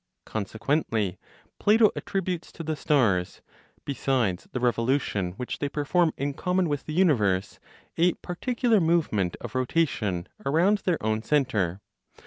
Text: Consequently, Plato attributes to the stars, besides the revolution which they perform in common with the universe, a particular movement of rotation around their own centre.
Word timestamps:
Consequently, 0.25 1.19
Plato 1.59 1.91
attributes 1.95 2.51
to 2.53 2.63
the 2.63 2.75
stars, 2.75 3.43
besides 3.85 4.47
the 4.51 4.59
revolution 4.59 5.33
which 5.33 5.59
they 5.59 5.69
perform 5.69 6.11
in 6.17 6.33
common 6.33 6.67
with 6.67 6.87
the 6.87 6.93
universe, 6.93 7.59
a 7.99 8.13
particular 8.13 8.79
movement 8.81 9.37
of 9.41 9.53
rotation 9.53 10.27
around 10.43 10.79
their 10.79 10.97
own 11.05 11.21
centre. 11.21 11.81